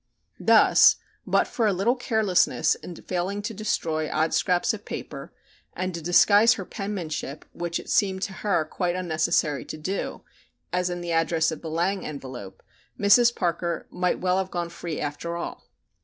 [0.39, 0.95] Thus,
[1.27, 5.31] but for a little carelessness in failing to destroy odd scraps of paper
[5.73, 10.23] and to disguise her penmanship which it seemed to her quite unnecessary to do,
[10.73, 12.63] as in the address of the "Lang" envelope,
[12.99, 13.35] Mrs.
[13.35, 15.67] Parker might well have gone free after all.